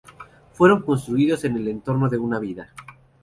Fueron 0.53 0.81
construidos 0.81 1.43
en 1.43 1.57
el 1.57 1.67
entorno 1.67 2.09
de 2.09 2.17
una 2.17 2.39
vida. 2.39 2.73